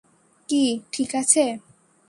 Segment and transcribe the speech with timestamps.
[0.49, 0.63] কী,
[0.91, 1.43] ঠিক আছে?